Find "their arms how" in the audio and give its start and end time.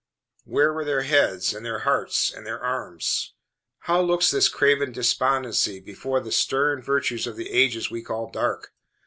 2.43-4.01